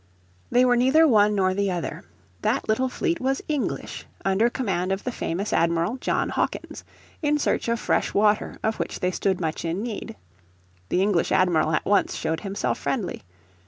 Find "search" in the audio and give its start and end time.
7.37-7.67